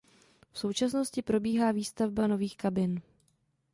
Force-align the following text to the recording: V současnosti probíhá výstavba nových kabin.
V 0.51 0.59
současnosti 0.59 1.21
probíhá 1.21 1.71
výstavba 1.71 2.27
nových 2.27 2.57
kabin. 2.57 3.01